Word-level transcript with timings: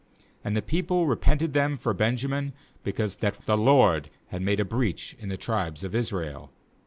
15And 0.43 0.55
the 0.57 0.61
^ 0.61 0.65
people 0.65 1.05
repented 1.05 1.53
them 1.53 1.77
for 1.77 1.93
Ben 1.93 2.17
jamin, 2.17 2.53
because 2.83 3.17
that 3.17 3.45
the 3.45 3.55
LORD 3.55 4.09
had 4.29 4.41
made 4.41 4.59
a 4.59 4.65
breach 4.65 5.15
in 5.19 5.29
the 5.29 5.37
tribes 5.37 5.83
of 5.83 5.93
Israel. 5.93 6.49